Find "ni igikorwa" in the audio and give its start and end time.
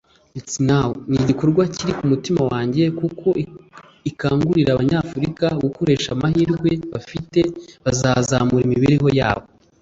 1.09-1.63